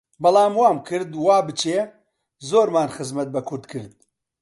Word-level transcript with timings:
بەڵام 0.23 0.53
وامان 0.59 0.77
کرد، 0.87 1.09
وا 1.25 1.37
بچێ، 1.47 1.79
زۆرمان 2.49 2.89
خزمەت 2.95 3.27
بە 3.35 3.41
کورد 3.47 3.65
کرد 3.71 3.93